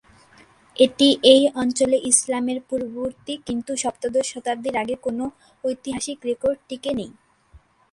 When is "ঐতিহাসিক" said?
5.63-6.17